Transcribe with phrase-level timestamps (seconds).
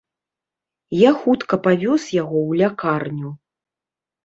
[0.99, 3.29] Я хутка павёз яго ў лякарню.